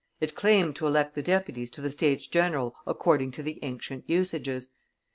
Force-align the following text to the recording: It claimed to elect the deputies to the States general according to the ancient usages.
It 0.19 0.33
claimed 0.33 0.75
to 0.77 0.87
elect 0.87 1.13
the 1.13 1.21
deputies 1.21 1.69
to 1.69 1.79
the 1.81 1.91
States 1.91 2.25
general 2.25 2.73
according 2.87 3.29
to 3.33 3.43
the 3.43 3.59
ancient 3.61 4.09
usages. 4.09 4.69